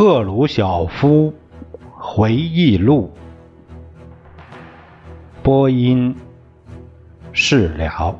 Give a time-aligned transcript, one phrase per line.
[0.00, 1.34] 赫鲁晓夫
[1.96, 3.12] 回忆录，
[5.42, 6.14] 播音
[7.32, 8.16] 事了。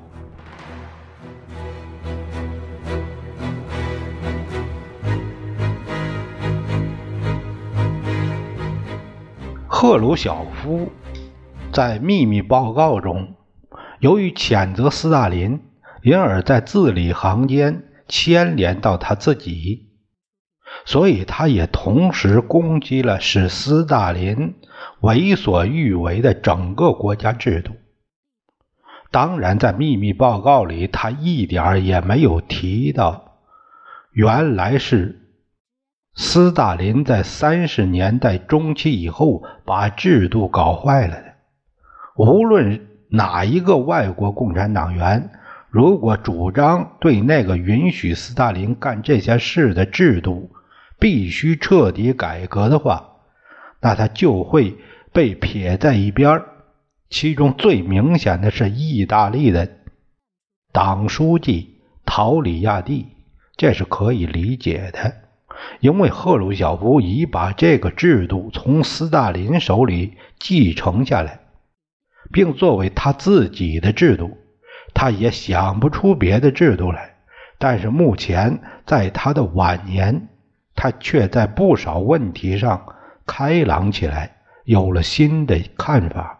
[9.69, 10.91] 赫鲁晓夫
[11.73, 13.37] 在秘密报告中，
[14.01, 15.61] 由于谴责斯大林，
[16.03, 19.88] 因而在字里行间牵连到他自己。
[20.85, 24.55] 所以，他也同时攻击了使斯大林
[25.01, 27.73] 为所欲为的整个国家制度。
[29.11, 33.39] 当然，在秘密报告里，他一点也没有提到，
[34.13, 35.21] 原来是
[36.15, 41.35] 斯大林在三十年代中期以后把制度搞坏了的。
[42.17, 45.31] 无论哪一个外国共产党员，
[45.71, 50.51] 如果主张对那个允许斯大林干这些事的制度，
[50.99, 53.19] 必须彻底改革的话，
[53.81, 54.77] 那他就会
[55.13, 56.43] 被撇在一边
[57.09, 59.71] 其中最明显的是意大利的
[60.73, 63.07] 党书记陶里亚蒂，
[63.57, 65.15] 这是可以理解的，
[65.81, 71.41] 因为赫鲁晓夫已把这个制度从斯大林手里继承下来，
[72.33, 74.37] 并作为他自己的制度，
[74.95, 77.15] 他也想不出别的制度来。
[77.59, 80.29] 但是目前在他的晚年。
[80.81, 82.95] 他却在不少问题上
[83.27, 86.39] 开朗起来，有了新的看法。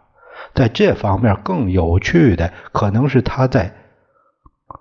[0.55, 3.75] 在这方面更有趣的，可能是他在《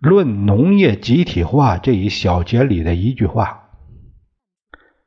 [0.00, 3.70] 论农业集体化》这一小节里的一句话。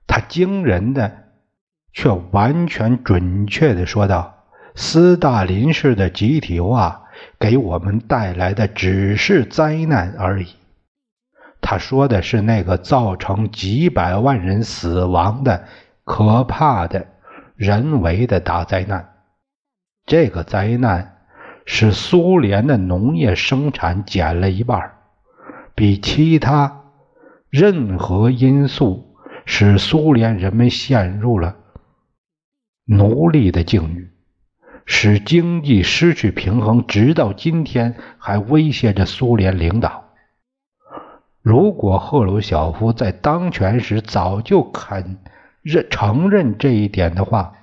[0.07, 1.25] 他惊人的，
[1.93, 7.03] 却完全准确的说道：“斯大林式的集体化
[7.39, 10.47] 给我们带来的只是灾难而已。”
[11.61, 15.65] 他说的是那个造成几百万人死亡的
[16.03, 17.07] 可怕的
[17.55, 19.07] 人为的大灾难。
[20.05, 21.19] 这个灾难
[21.65, 24.93] 使苏联的农业生产减了一半，
[25.75, 26.81] 比其他
[27.49, 31.55] 任何因素使苏联人们陷入了
[32.85, 34.09] 奴隶的境遇，
[34.85, 40.00] 使经济失去平衡，直到今天还威胁着苏联领导。
[41.41, 45.17] 如果赫鲁晓夫在当权时早就肯
[45.63, 47.53] 认承认这一点的话，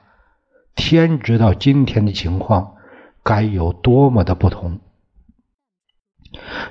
[0.75, 2.77] 天知道今天的情况
[3.22, 4.81] 该有多么的不同。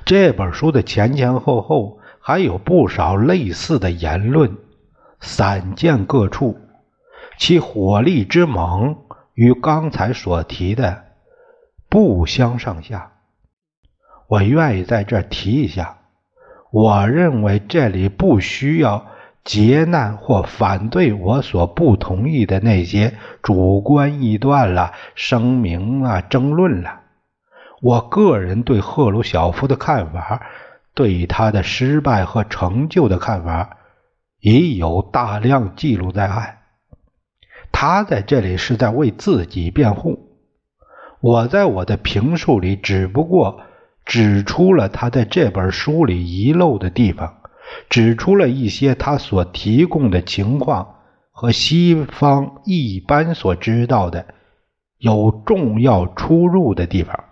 [0.05, 4.57] 这本书的前前后后还有不少类似的言论，
[5.21, 6.59] 散见各处，
[7.37, 8.97] 其火力之猛
[9.33, 11.05] 与刚才所提的
[11.87, 13.13] 不相上下。
[14.27, 15.96] 我愿意在这提一下。
[16.71, 19.07] 我认为这里不需要
[19.43, 27.01] 劫难或反对我所不同意的那些主观臆断了、声明啊、争论了。
[27.81, 30.41] 我个人对赫鲁晓夫的看法，
[30.93, 33.77] 对他的失败和成就的看法，
[34.41, 36.57] 已有大量记录在案。
[37.71, 40.31] 他在这里是在为自己辩护。
[41.21, 43.61] 我在我的评述里只不过。
[44.07, 47.37] 指出了他在这本书里遗漏的地方，
[47.89, 50.95] 指出了一些他所提供的情况
[51.31, 54.25] 和西方一般所知道的
[54.97, 57.25] 有重要出入的地方。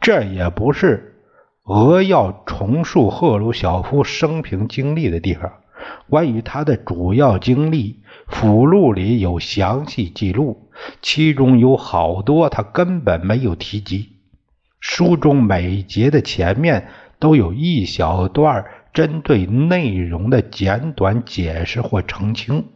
[0.00, 1.22] 这也不是
[1.64, 5.50] 俄要重述赫鲁晓夫生平经历的地方。
[6.10, 10.70] 关于他的主要经历，附录里有详细记录，
[11.00, 14.13] 其中有好多他根本没有提及。
[14.86, 22.66] 书中每节的前面都有一小段针对内容的简短解释或澄清，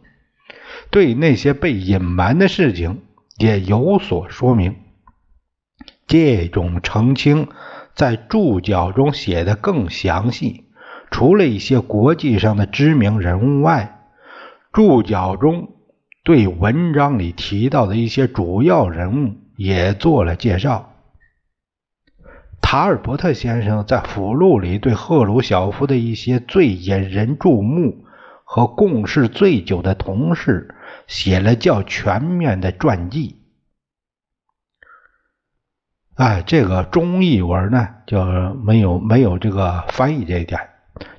[0.89, 3.03] 对那些被隐瞒的事情
[3.37, 4.75] 也有所说明。
[6.07, 7.47] 这种澄清
[7.93, 10.65] 在注脚中写的更详细。
[11.11, 13.99] 除了一些国际上的知名人物外，
[14.73, 15.69] 注脚中
[16.23, 20.88] 对文章里提到的一些主要人物也做了介绍。
[22.61, 28.05] 塔尔伯特先生在附录里对赫鲁晓夫的一些最引人注目
[28.43, 30.75] 和共事最久的同事
[31.07, 33.37] 写了较全面的传记。
[36.15, 38.23] 哎，这个中译文呢就
[38.55, 40.59] 没有没有这个翻译这一点。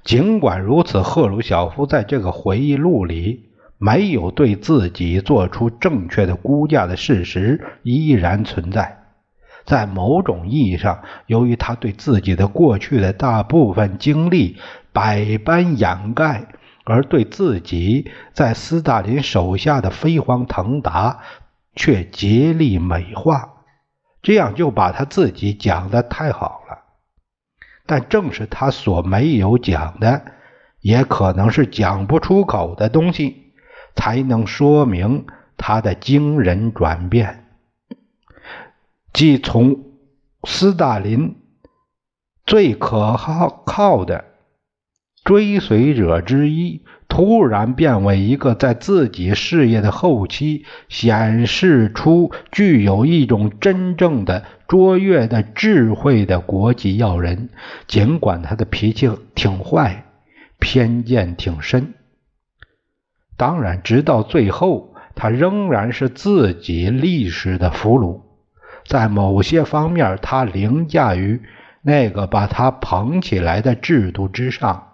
[0.05, 9.00] 尽管如此，赫鲁晓夫在这个回忆录里没有对自己做出正确的估价的事实依然存在。
[9.71, 14.59] 在某种意义上，由于他对自己的过去的大部分经历
[14.93, 16.49] 百般掩盖，
[16.83, 21.21] 而对自己在斯大林手下的飞黄腾达
[21.77, 23.49] 却竭力美化，
[24.23, 26.79] 这样就把他自己讲的太好了。
[27.87, 30.23] 但正是他所没有讲的，
[30.81, 33.53] 也可能是讲不出口的东西，
[33.95, 35.27] 才能说明
[35.57, 37.45] 他的惊人转变，
[39.13, 39.85] 即从
[40.45, 41.37] 斯大林
[42.47, 43.17] 最可
[43.65, 44.25] 靠的。
[45.23, 57.51] 追随者之一突然变为一个在自己事业的后期显示出具有一种真正的卓越的智慧的国际要人，
[57.87, 60.07] 尽管他的脾气挺坏，
[60.59, 61.93] 偏见挺深。
[63.37, 68.23] 当然，直到最后，他仍然是自己历史的俘虏。
[68.91, 71.41] 在某些方面，他凌驾于
[71.81, 74.89] 那个把他捧起来的制度之上。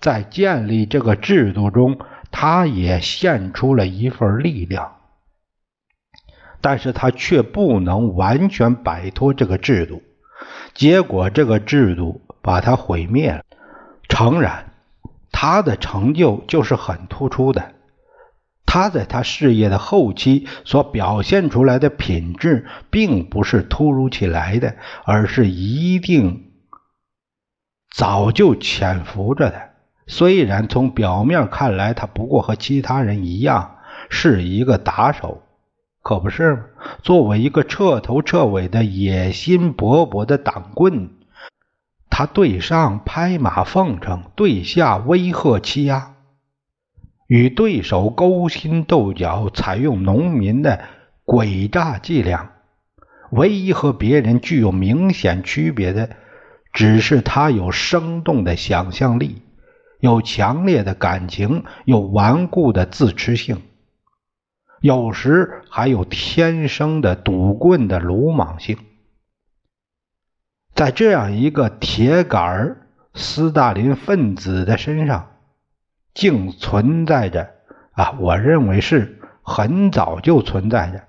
[0.00, 1.98] 在建立这个制度中，
[2.30, 4.96] 他也献出了一份力量，
[6.62, 10.02] 但是他却不能完全摆脱这个制度，
[10.72, 13.42] 结果这个制度把他毁灭了。
[14.08, 14.72] 诚然，
[15.30, 17.73] 他的成就就是很突出的，
[18.74, 24.74] 他在他事业的后期所表现出来的品质，并不是突如其来的，
[25.04, 26.50] 而是一定
[27.88, 29.62] 早就潜伏着的。
[30.08, 33.76] 虽然从表面看来，他不过和其他人一样
[34.10, 35.44] 是一个打手，
[36.02, 36.64] 可不是吗？
[37.00, 41.10] 作为一个彻头彻尾的野心勃勃的党棍，
[42.10, 46.13] 他对上拍马奉承，对下威吓欺压，
[47.26, 50.84] 与对手勾心斗角，采用农民的
[51.24, 52.52] 诡诈伎俩。
[53.30, 56.10] 唯一和别人具有明显区别的，
[56.72, 59.42] 只是他有生动的想象力。
[60.00, 63.62] 有强烈的感情，有顽固的自持性，
[64.82, 68.76] 有时还有天生的赌棍的鲁莽性。
[70.74, 72.76] 在这样一个铁杆
[73.14, 75.33] 斯大林分子的身上，
[76.14, 77.50] 竟存在着
[77.92, 81.02] 啊，我认为是很早就存在着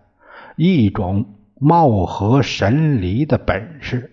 [0.55, 4.11] 一种貌合神离的本事。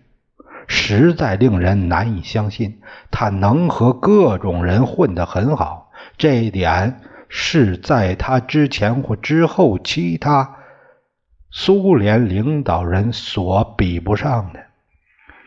[0.68, 2.80] 实在令人难以相信，
[3.10, 5.90] 他能和各种人混得很好。
[6.16, 10.56] 这一点是在他之前或之后其他
[11.50, 14.60] 苏联领导人所比不上的。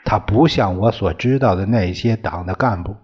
[0.04, 2.96] 他不像我所知道的那些党的干部，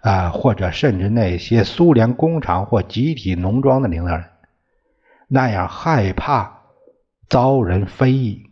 [0.00, 4.24] 啊，或者甚至那些苏联工厂或集体农庄的领导人
[5.26, 6.60] 那样害怕
[7.28, 8.44] 遭人非议。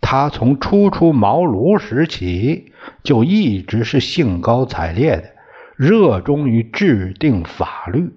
[0.00, 2.72] 他从初出茅庐时起，
[3.02, 5.24] 就一直是兴高采烈的，
[5.76, 8.12] 热衷于制定法律，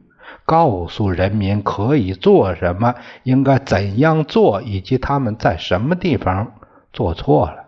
[0.45, 6.55] 告诉人民可以做什么，应该怎样做，以及他们在什么地方
[6.91, 7.66] 做错了。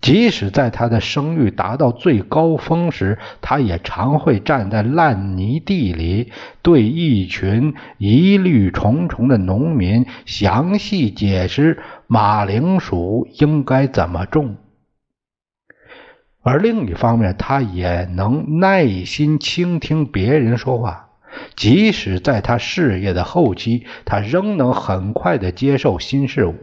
[0.00, 6.30] 即使在他的声誉达到最高峰时，他也常会站在烂泥地里，
[6.62, 14.56] 对一群疑虑重重的农民详细解释马铃薯应该怎么种。
[16.42, 21.08] 而另一方面，他也能耐心倾听别人说话，
[21.56, 26.54] 即使在他事业的后期，他仍能很快的接受新事物。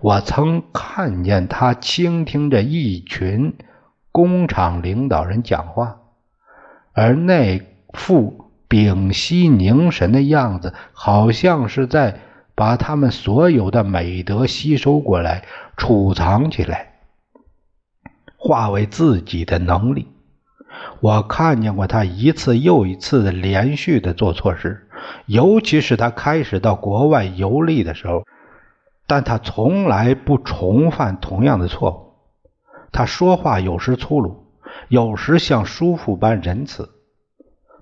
[0.00, 3.54] 我曾看见他倾听着一群
[4.12, 5.98] 工厂领导人讲话，
[6.92, 7.60] 而那
[7.92, 12.20] 副屏息凝神的样子，好像是在
[12.54, 15.44] 把他们所有的美德吸收过来，
[15.76, 16.94] 储藏起来，
[18.36, 20.08] 化为自己的能力。
[21.00, 24.88] 我看见过他一次又一次的连续的做错事，
[25.26, 28.24] 尤其是他开始到国外游历的时候。
[29.10, 32.12] 但他从来不重犯同样的错误。
[32.92, 34.46] 他说话有时粗鲁，
[34.86, 36.90] 有时像叔父般仁慈，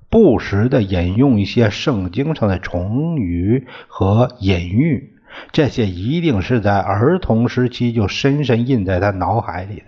[0.09, 5.19] 不时的引用一些圣经上的成语和隐喻。
[5.53, 9.85] 这些一定是在儿童时期就深深印在他脑海里的。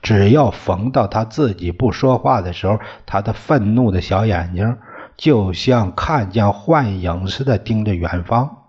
[0.00, 4.78] 只要逢到他自己不说话的时候，他的愤怒的小眼睛
[5.18, 8.62] 就像看见幻影似的盯着远方。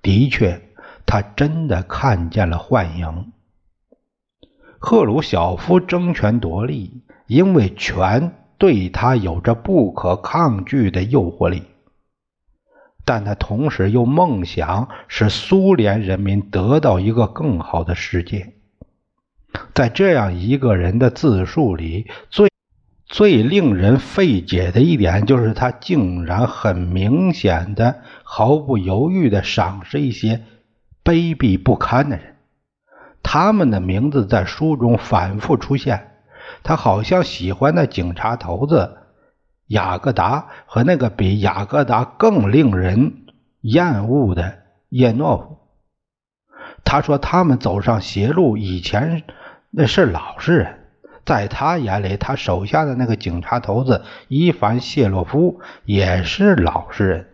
[0.00, 0.62] 的确。
[1.12, 3.32] 他真的看见了幻影。
[4.78, 11.64] 赫鲁晓夫争权夺利，因为权对他有着不可抗拒的诱惑力，
[13.04, 18.54] 但他同时又梦想使苏联人民得到一个更好的世界。
[19.74, 22.48] 在这样一个人的自述里，最
[23.04, 30.44] 最令人费解的一点就是，他竟然很明显的、毫不犹豫的赏识一些
[31.04, 32.36] 卑鄙不堪的人。
[33.22, 36.08] 他们的名字在书中反复出现。
[36.64, 38.98] 他好像喜欢那警察头子
[39.66, 43.24] 雅各达和那个比雅各达更令人
[43.60, 45.58] 厌恶的叶诺夫。
[46.84, 49.22] 他说他们走上邪路以前
[49.70, 50.78] 那是老实人。
[51.24, 57.26] 在他眼里，他手下的那个警察头子伊凡谢洛夫也是老实人，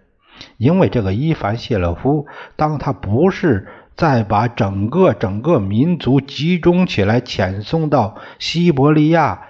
[0.56, 2.26] 因为这个伊凡谢洛夫，
[2.56, 9.48] 当他不是在把整个整个民族集中起来遣送到西伯利亚，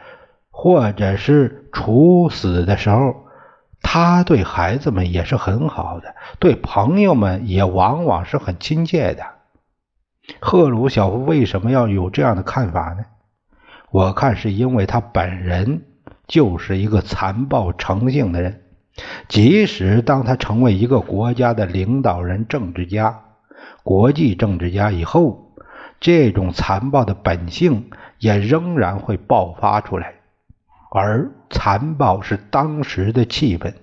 [0.50, 3.14] 或者是处死的时候，
[3.82, 9.24] 他对孩子们也是很好的，对朋友们也往往是很亲切的。
[10.40, 13.04] 赫鲁晓夫为什么要有这样的看法呢？
[13.90, 15.84] 我看是因为他本人
[16.26, 18.62] 就是一个残暴成性的人，
[19.28, 23.22] 即使当他成为一个国家的领导人、政治家、
[23.82, 25.54] 国际政治家以后，
[26.00, 30.14] 这种残暴的本性也仍然会爆发出来。
[30.90, 33.74] 而残暴是当时的气氛，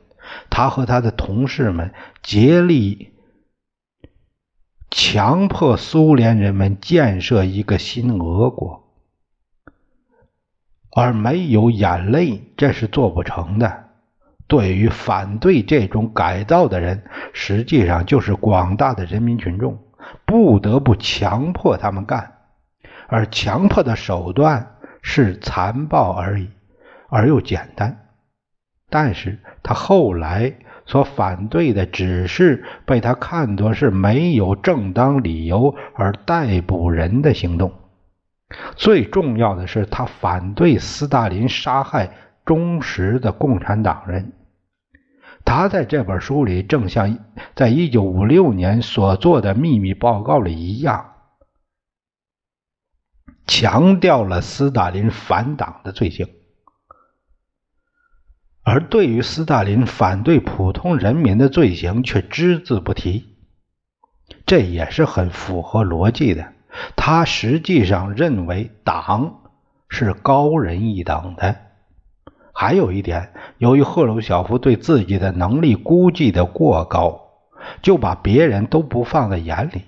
[0.49, 1.93] 他和他的同事们
[2.23, 3.13] 竭力
[4.89, 8.83] 强迫苏联人们建设一个新俄国。
[10.91, 13.84] 而没有眼泪，这是做不成的。
[14.47, 19.79] 对于反对这种改造的人，实际上就是广大的人民群众，
[20.25, 22.33] 不得不强迫他们干。
[23.07, 26.49] 而强迫的手段是残暴而已，
[27.09, 28.05] 而又简单。
[28.89, 30.53] 但是他后来
[30.85, 37.73] 所反对的，只是被他看作是没有正当理由而逮捕人的行动。
[38.75, 42.11] 最重要的是，他反对斯大林杀害
[42.45, 44.31] 忠实的共产党人。
[45.45, 47.17] 他在这本书里，正像
[47.55, 51.13] 在一九五六年所做的秘密报告里一样，
[53.47, 56.27] 强调了斯大林反党的罪行，
[58.63, 63.37] 而对于斯大林反对普通人民的罪行却只字不提。
[64.47, 66.53] 这也是很符合逻辑的。
[66.97, 69.43] 他实际上认为党
[69.87, 71.64] 是高人一等的。
[72.57, 77.19] 还有一点，由于赫鲁晓夫对自己的能力估计的过高，
[77.81, 79.81] 就把别人都不放在眼里。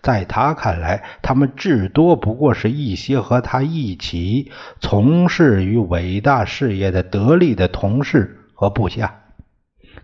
[0.00, 4.50] 在他看来，他们至多不过是一些和他一起
[4.80, 9.20] 从事于伟大事业的得力的同事和部下，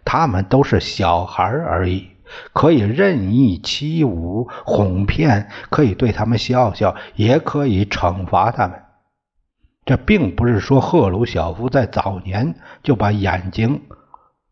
[0.05, 2.09] 他们都是小孩而已。
[2.53, 8.79] 可以任意欺侮、哄骗，可以对他们笑笑，也可以惩罚他们。
[9.90, 12.54] 这并不是说赫鲁晓夫在早年
[12.85, 13.80] 就把眼睛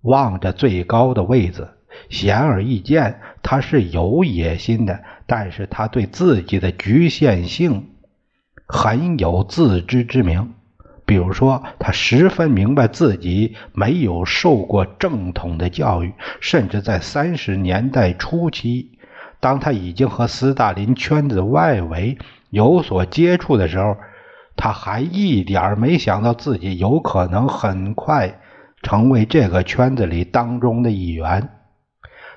[0.02, 1.68] 望着最高的位子，
[2.10, 4.98] 显而易见，他是有野心的。
[5.28, 7.90] 但是他对自己的局限性
[8.66, 10.54] 很有自知之明。
[11.06, 18.98] 比如说，他十分明白自己没有受过正统的教育，甚至在三十年代初期，
[19.38, 22.18] 当他已经和斯大林圈子外围
[22.50, 23.96] 有所接触的时候，
[24.58, 28.40] 他还一点没想到自己有可能很快
[28.82, 31.48] 成为这个圈子里当中的一员。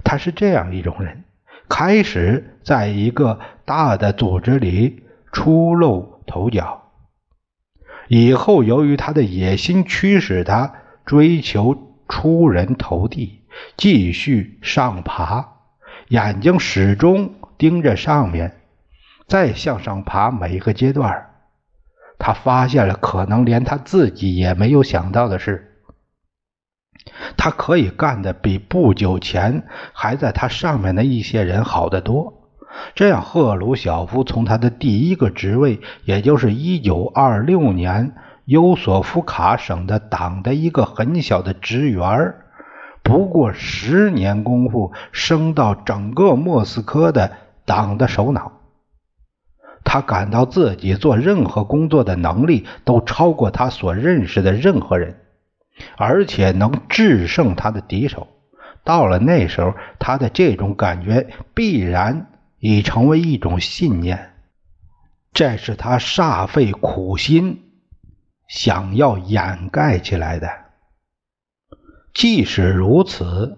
[0.03, 1.23] 他是这样一种人，
[1.67, 6.91] 开始在一个大的组织里初露头角。
[8.07, 10.73] 以后，由于他的野心驱使他
[11.05, 13.41] 追求出人头地，
[13.77, 15.47] 继续上爬，
[16.09, 18.59] 眼睛始终盯着上面，
[19.27, 20.29] 再向上爬。
[20.29, 21.30] 每一个阶段，
[22.23, 25.81] 他发现了可能连他自己也没有想到的事：
[27.35, 32.47] 他可以干的比不久前还在他上面的一些人好得多。
[32.93, 38.13] 这样，赫鲁晓夫从他的第一个职位，也就是1926年
[38.45, 42.35] 优索夫卡省的党的一个很小的职员，
[43.01, 47.31] 不过十年功夫升到整个莫斯科的
[47.65, 48.60] 党的首脑。
[49.83, 55.19] 他感到自己做任何工作的能力都超过他所认识的任何人，
[55.97, 58.27] 而且能制胜他的敌手。
[58.83, 62.27] 到了那时候，他的这种感觉必然。
[62.63, 64.33] 已成为一种信念，
[65.33, 67.63] 这是他煞费苦心
[68.47, 70.47] 想要掩盖起来的。
[72.13, 73.57] 即使如此，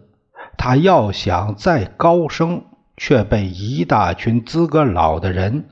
[0.58, 2.64] 他要想再高升，
[2.96, 5.66] 却被一大群资格老的人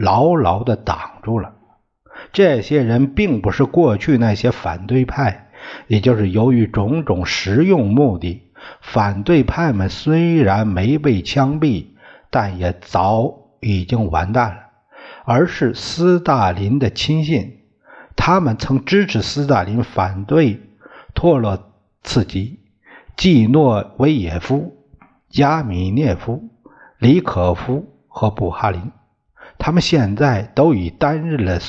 [0.00, 1.52] 牢牢的挡住了。
[2.32, 5.50] 这些人并不是过去那些反对派，
[5.88, 11.88] 也就是由于种种实用目的，反对派们虽然没被枪毙，
[12.30, 14.60] 但也早已经完蛋了，
[15.24, 17.58] 而是斯大林的亲信。
[18.16, 20.60] 他们曾支持斯大林反对
[21.14, 22.60] 托洛茨基、
[23.16, 24.76] 季诺维耶夫、
[25.28, 26.48] 加米涅夫、
[26.98, 28.92] 李可夫和布哈林。
[29.60, 31.60] 他们现在都已担任了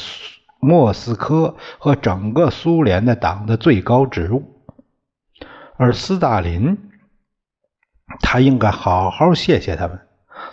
[0.60, 4.63] 莫斯科和整个苏联的党的最高职务，
[5.75, 6.77] 而斯大林，
[8.21, 10.00] 他应该好好谢谢他们。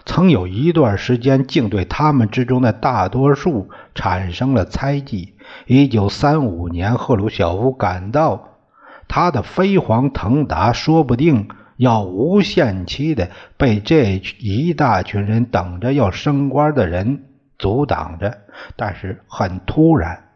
[0.05, 5.37] 曾有一段时间，竟对他们之中的大多数产生了猜忌。
[5.67, 8.59] 一九三五年，赫鲁晓夫感到
[9.07, 17.25] 他的飞黄腾达，说不定要无限期的被这一大群人等着要升官的人。
[17.59, 18.39] 阻挡着，
[18.77, 20.29] 但是很突然，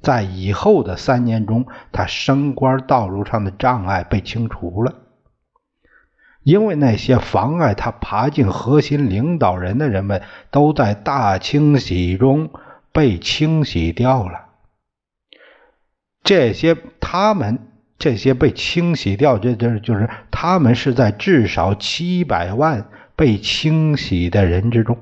[0.00, 4.94] 在以后的三年中，他升官道路上的障碍被清除了，
[6.44, 12.50] 因为那些妨碍他爬进核心领导人的人们都在大清洗中
[12.92, 14.46] 被清洗掉了。
[16.22, 17.58] 这些他们
[17.98, 24.96] 这些被清洗掉，这这就是他们是在至少七百万被清洗的人之中。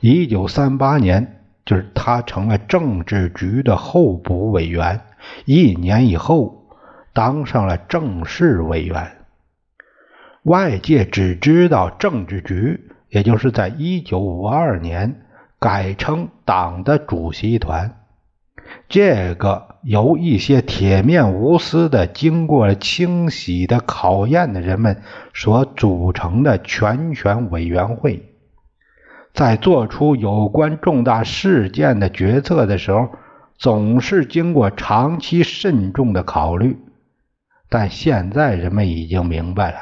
[0.00, 5.00] 一九三八年，就是他成了政治局的候补委员。
[5.44, 6.64] 一年以后，
[7.12, 9.12] 当上了正式委员。
[10.44, 15.20] 外界只知道政治局，也就是在一九五二年
[15.58, 17.96] 改称党的主席团。
[18.88, 25.02] 这个由一些铁面无私的、经过了清洗的考验的人们
[25.34, 28.29] 所组成的全权委员会。
[29.32, 33.08] 在做出有关重大事件的决策的时候，
[33.56, 36.78] 总是经过长期慎重的考虑。
[37.68, 39.78] 但现在人们已经明白了，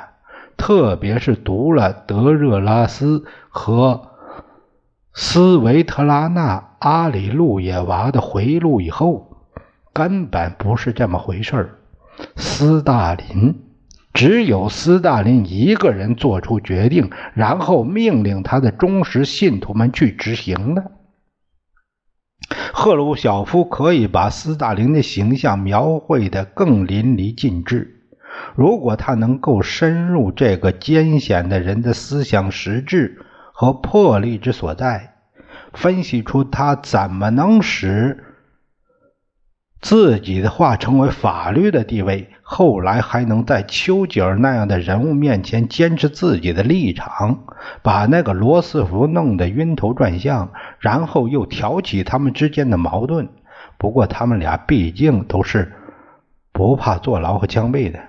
[0.57, 4.11] 特别是读了德热拉斯和
[5.15, 9.47] 斯维特拉娜·阿里路耶娃的回忆录以后，
[9.93, 11.79] 根本不是这么回事。
[12.37, 13.68] 斯大林。
[14.19, 20.91] 只有斯大林一个人做出决定，然后命令他的忠实信徒们去执行的。
[22.73, 28.09] 赫鲁晓夫可以把斯大林的形象描绘得更淋漓尽致。
[28.57, 35.15] 如果他能够深入这个艰险的人的思想实质和魄力之所在，
[35.73, 38.28] 分析出他怎么能使。
[39.81, 47.45] 自己的话成为法律的地位，后来还能在丘吉尔那样的人物面前坚持自己的立场，
[47.83, 53.29] 把那个罗斯福弄得晕头转向，然后又挑起他们之间的矛盾。
[53.77, 55.73] 不过他们俩毕竟都是
[56.51, 58.01] 不怕坐牢和枪毙的。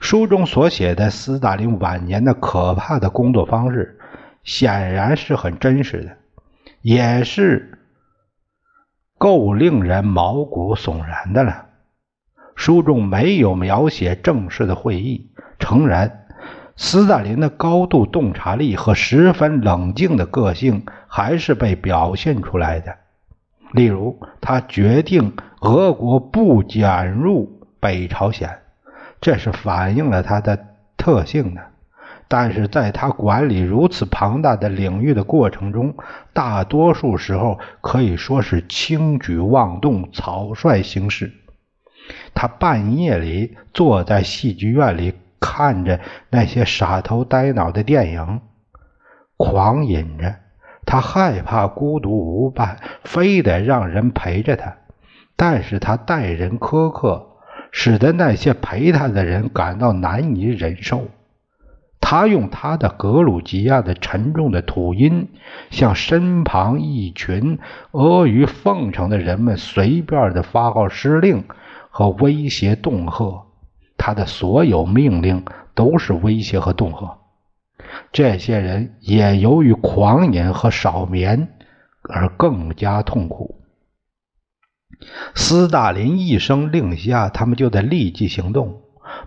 [0.00, 3.98] 书中所写的斯大林晚年的可怕的工作方式，
[4.42, 6.16] 显然是很真实的，
[6.80, 7.73] 也是。
[9.24, 11.64] 够令人毛骨悚然的了。
[12.56, 16.26] 书中没有描写正式的会议，诚然，
[16.76, 22.96] 斯大林的高度洞察力和十分冷静的个性还是被表现出来的。
[23.72, 25.32] 例如，他决定
[25.62, 28.58] 俄国不卷入北朝鲜，
[29.22, 30.66] 这是反映了他的
[30.98, 31.62] 特性的。
[32.36, 35.94] 但是在他管理如此庞大的领域的过程中，
[36.32, 41.32] 大多数时候可以说是轻举妄动、草率行事。
[42.34, 48.40] 他半夜里坐在戏剧院里看着那些傻头呆脑的电影，
[49.36, 50.34] 狂饮着。
[50.84, 54.78] 他害怕孤独无伴，非得让人陪着他。
[55.36, 57.28] 但是他待人苛刻，
[57.70, 61.06] 使得那些陪他的人感到难以忍受。
[62.14, 65.30] 他用他的格鲁吉亚的沉重的吐音，
[65.70, 67.58] 向身旁一群
[67.90, 71.42] 阿谀奉承的人们随便的发号施令
[71.90, 73.46] 和威胁恫吓。
[73.96, 77.18] 他的所有命令都是威胁和恫吓。
[78.12, 81.48] 这些人也由于狂饮和少眠
[82.04, 83.56] 而更加痛苦。
[85.34, 88.82] 斯大林一声令下，他们就得立即行动。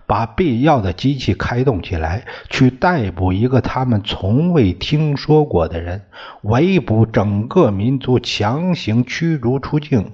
[0.08, 6.06] 把必要的机器开动起来，去逮捕一个他们从未听说过的人，
[6.40, 10.12] 围捕整个民族，强行驱逐出境。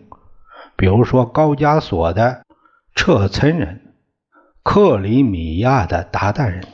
[0.74, 2.42] 比如说高加索的
[2.96, 3.94] 彻岑人，
[4.64, 6.64] 克里米亚的鞑靼人，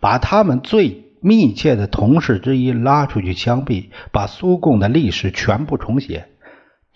[0.00, 6.28] 把他们最密切的同事之一拉出去枪毙，把苏共的历史全部重写。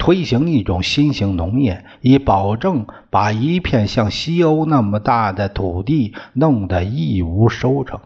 [0.02, 8.00] 推行一种新型农业，以保证把一片像西欧那么大的土地弄得一无收成。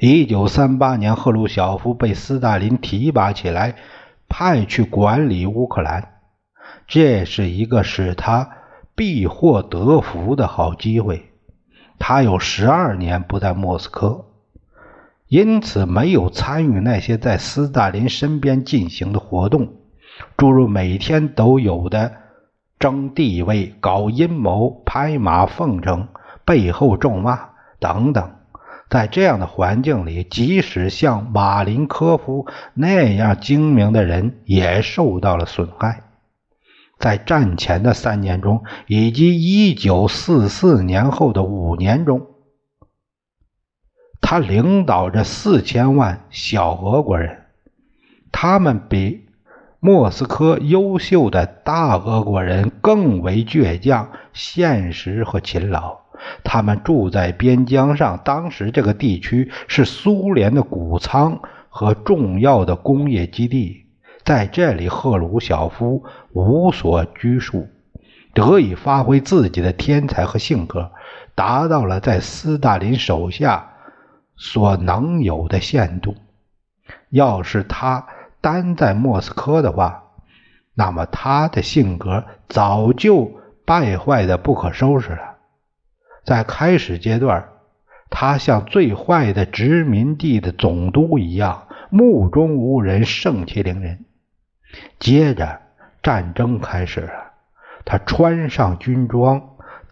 [0.00, 3.76] 一九三八年，赫鲁晓夫被斯大林提拔起来，
[4.28, 6.14] 派去管理乌克兰，
[6.88, 8.50] 这是一个使他
[8.96, 11.30] 必获得福的好机会。
[12.00, 14.24] 他有十二年不在莫斯科，
[15.28, 19.74] 因此没有参与那些在斯大林身边进行的活动。
[20.42, 22.14] 诸如每天都有的
[22.80, 26.08] 争地位、搞阴谋、拍马奉承、
[26.44, 28.28] 背后咒骂等等，
[28.90, 36.02] 在这样的环境里，即使像马林科夫那样精明的人也受到了损害。
[36.98, 42.26] 在战前的三年中，以及一九四四年后的五年中，
[44.20, 47.44] 他领导着四千万小俄国人，
[48.32, 49.28] 他们比。
[49.84, 55.98] 莫斯科优秀的大俄国人更为倔强、现实和勤劳。
[56.44, 63.86] 他们住在边疆上，当时这个地区是苏联的谷仓和重要的工业基地。
[64.22, 67.66] 在这里，赫鲁晓夫无所拘束，
[68.34, 70.92] 得以发挥自己的天才和性格，
[71.34, 73.72] 达到了在斯大林手下
[74.36, 76.14] 所能有的限度。
[77.10, 78.06] 要是他。
[78.42, 80.02] 单在莫斯科的话，
[80.74, 83.30] 那么他的性格早就
[83.64, 85.36] 败坏的不可收拾了。
[86.24, 87.48] 在开始阶段，
[88.10, 94.04] 他像最坏的殖民地的总督一样，目中无人，盛气凌人。
[94.98, 95.60] 接着，
[96.02, 97.12] 战争开始了，
[97.84, 99.40] 他穿上军装，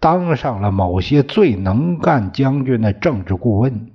[0.00, 3.90] 当上了某些最能干将军的政治顾问，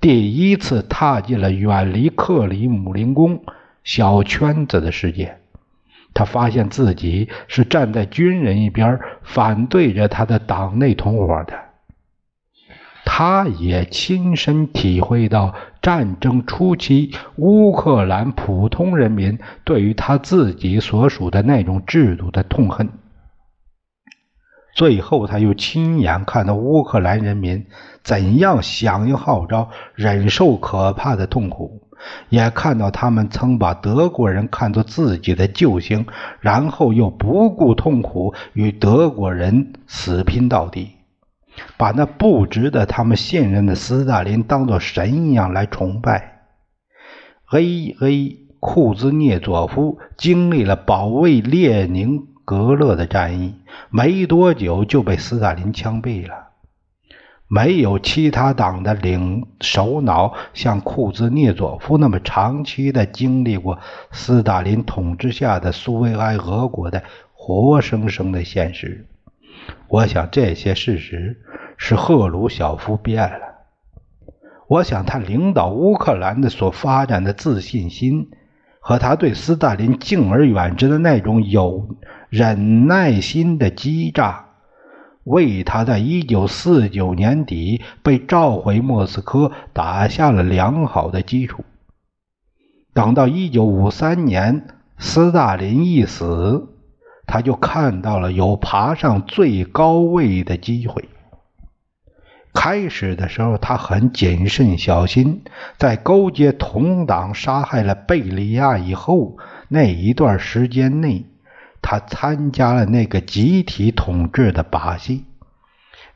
[0.00, 3.44] 第一次踏进了远离克里姆林宫。
[3.84, 5.38] 小圈子的世界，
[6.14, 11.54] 他发现自己是站在军人一边，反对着他的党内同伙的。
[13.04, 22.88] 他也亲身体会到战争初期乌克兰普通人民对于他自己所属的那种制度的痛恨。
[24.74, 27.66] 最后，他又亲眼看到乌克兰人民
[28.02, 31.81] 怎样响应号召，忍受可怕的痛苦。
[32.28, 36.06] 也看到他们曾把德国人看作自己的救星，
[36.40, 40.92] 然后又不顾痛苦与德国人死拼到底，
[41.76, 46.42] 把那不值得他们信任的斯大林当作神一样来崇拜。
[47.52, 48.38] A.A.
[48.60, 53.56] 库兹涅佐夫经历了保卫列宁格勒的战役，
[53.90, 56.51] 没多久就被斯大林枪毙了。
[57.54, 63.78] 没有其他党的领首脑像库兹涅佐夫那么长期的经历过
[64.10, 67.02] 斯大林统治下的苏维埃俄国的
[67.34, 69.06] 活生生的现实。
[69.88, 71.42] 我想这些事实
[71.76, 73.66] 是赫鲁晓夫变了。
[74.66, 78.30] 我想他领导乌克兰的所发展的自信心
[78.80, 81.96] 和他对斯大林敬而远之的那种有
[82.30, 84.51] 忍耐心的激诈。
[85.24, 91.64] 为他在一九四九年底被召回莫斯科打下了良好的基础。
[92.92, 94.66] 等到一九五三年
[94.98, 96.68] 斯大林一死，
[97.26, 101.08] 他就看到了有爬上最高位的机会。
[102.52, 105.42] 开始的时候，他很谨慎小心，
[105.78, 111.24] 在勾结同党杀害了贝利亚以后那一段时间内。
[111.82, 115.26] 他参加了那个集体统治的把戏。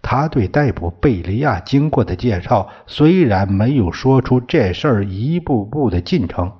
[0.01, 6.53] 他对逮捕贝利亚经过的介绍，虽然没有说出这事儿一步步的进程，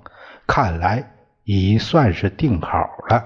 [0.47, 1.13] 看来
[1.45, 3.25] 已算是定好了。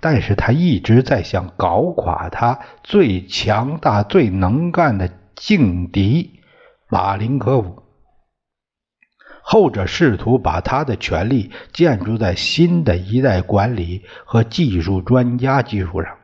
[0.00, 6.40] 但是他一直在想搞垮他最强大、最能干的劲敌
[6.88, 7.81] 马林科夫。
[9.44, 16.16] 后者试图把他的权力建筑在新的一代管理和技术专家基础上，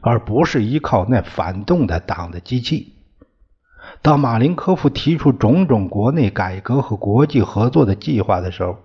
[0.00, 2.94] 而不是依靠那反动的党的机器。
[4.00, 8.78] 当马林科夫提出种种国内改革和国际合作的计划的时候，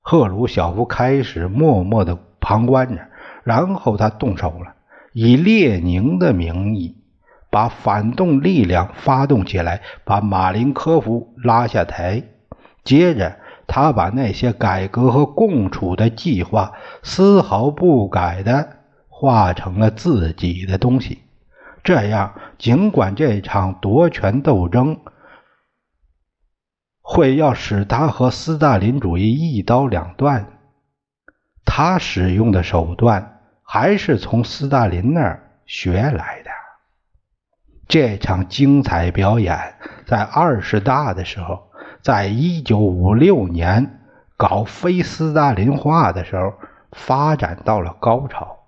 [0.00, 3.08] 赫鲁晓夫开始默默的旁观着，
[3.44, 4.74] 然后他动手了，
[5.12, 6.96] 以列宁的名义。
[7.50, 12.24] 把反动力量发动起来，把马林科夫拉下台。
[12.82, 13.36] 接着，
[13.68, 16.72] 他把那些改革和共处的计划
[17.04, 18.68] 丝毫不改的
[19.08, 21.22] 化成了自己的东西。
[21.84, 24.98] 这样，尽管这场夺权斗争
[27.00, 30.58] 会要使他和斯大林主义一刀两断，
[31.64, 31.98] 他。
[31.98, 36.50] 使用的手段还是从斯大林那儿学来的。
[37.86, 39.74] 这场精彩表演
[40.06, 41.70] 在二十大的时候，
[42.02, 44.00] 在一九五六年
[44.36, 46.54] 搞非斯大林化的时候，
[46.92, 48.58] 发展到了高潮。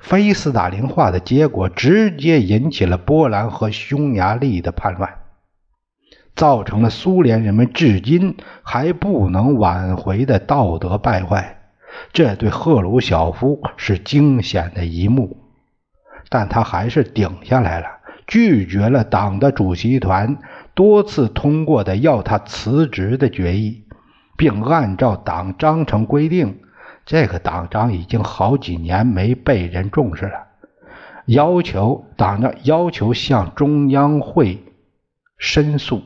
[0.00, 5.18] 非斯大林化的结果直接引起了波兰和匈牙利的叛乱，
[6.34, 11.60] 造成了苏联人们至今还不能挽回的道德败坏。
[12.12, 15.36] 这对赫鲁晓夫是惊险的一幕，
[16.28, 17.86] 但他还是顶下来了，
[18.28, 20.38] 拒绝了党的主席团
[20.74, 23.84] 多次通过的要他辞职的决议，
[24.36, 26.60] 并按照党章程规定。
[27.06, 30.46] 这个党章已经好几年没被人重视了。
[31.24, 34.62] 要求党的要求向中央会
[35.38, 36.02] 申诉。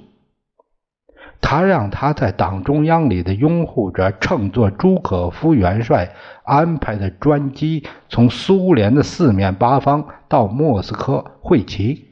[1.41, 12.12] 他让他在党中央里的拥护者乘坐朱可夫元帅安排的专机，从苏联的四面八方到莫斯科会齐。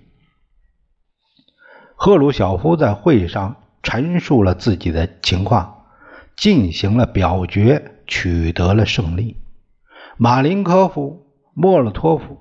[2.02, 5.82] 赫鲁晓夫在会上陈述了自己的情况，
[6.34, 7.92] 进行了表决。
[8.06, 9.36] 取得了胜利，
[10.16, 12.38] 马林科夫、莫洛托夫、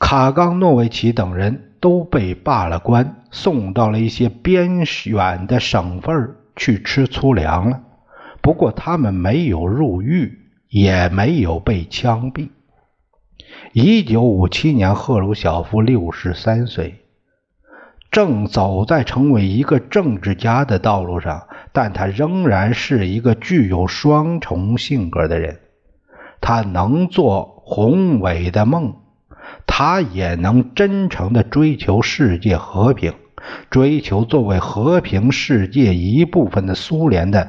[0.00, 7.84] 卡冈诺维奇等人都被罢了官，送到了一些边远的省份去吃粗粮了。
[8.42, 12.48] 不过，他们没有入狱，也没有被枪毙。
[13.72, 17.05] 一九五七年，赫鲁晓夫六十三岁。
[18.16, 25.60] 正走在成为一个政治家的道路上，但他仍然是一个具有双重性格的人。
[26.40, 28.96] 他能做宏伟的梦，
[29.66, 33.12] 他也能真诚地追求世界和平，
[33.68, 37.46] 追求作为和平世界一部分的苏联的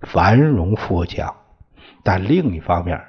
[0.00, 1.34] 繁荣富强。
[2.04, 3.00] 但另一方面，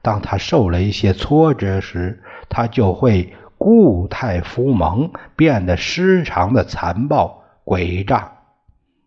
[0.00, 3.34] 当他受了一些挫折时，他就会。
[3.58, 8.32] 固态浮蒙，变得失常的残暴诡诈。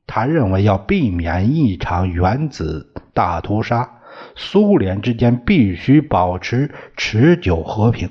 [0.07, 4.01] 他认为要避免一场原子大屠杀，
[4.35, 8.09] 苏联之间必须保持持久和平。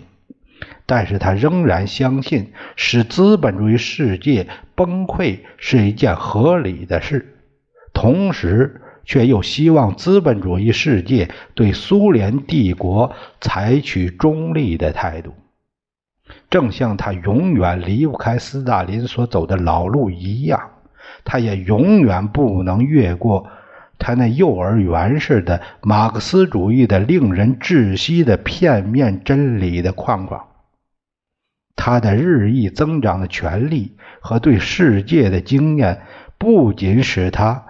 [0.87, 7.37] 但是他仍然相信，使资本主义世界崩溃是一件合理的事，
[7.93, 15.35] 同时却又希望资本主义世界对苏联帝国采取中立的态度。
[16.51, 20.71] 正像他永远离不开斯大林所走的老路一样，
[21.25, 23.49] 他也永远不能越过
[23.99, 30.47] 他那幼儿园似的马克思主义的令人窒息的片面真理的框框。
[31.77, 36.03] 他的日益增长的权力和对世界的经验，
[36.39, 37.65] 不仅使他。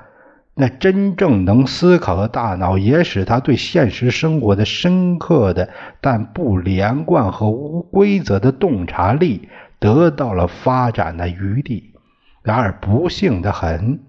[0.61, 5.69] 那真正能思考的大脑，也使他对现实生活的深刻的
[6.01, 11.95] 但不连贯和无规则的洞察力得到了发展的余地。
[12.43, 14.01] 然而不幸的很，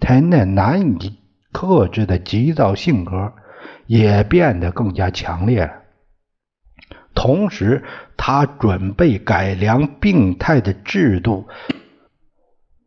[0.00, 1.18] 他那难以
[1.52, 3.32] 克制的急躁性格
[3.86, 5.72] 也变得更加强烈了。
[7.14, 7.84] 同时，
[8.16, 11.46] 他准备改良病态的制度。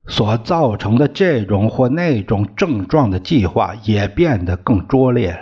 [0.08, 5.40] 所造成的这种或那种症状的计划也变得更拙劣了。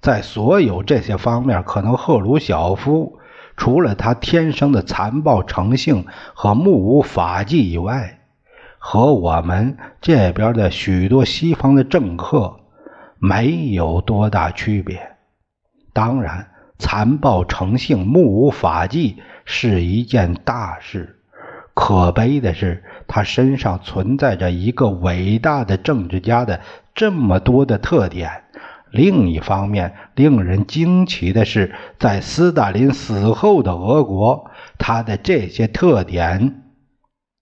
[0.00, 3.18] 在所有这些方面，可能赫鲁晓夫
[3.56, 8.18] 除了他天生的残暴成性和目无法纪以外，
[8.78, 12.60] 和我们这边的许多西方的政客
[13.18, 15.16] 没有多大区别。
[15.92, 21.21] 当然，残暴成性、目无法纪是一件大事。
[21.74, 26.60] 可悲的是，他身上存在着一个伟大的政治家的
[26.94, 28.44] 这么多的特点。
[28.90, 36.62] 另一方面，令人惊奇的是，在斯大林死后的俄国，他的这些特点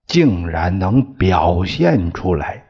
[0.07, 2.70] 竟然能表现出来。